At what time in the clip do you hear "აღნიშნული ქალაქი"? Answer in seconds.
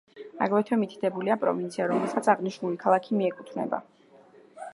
2.35-3.21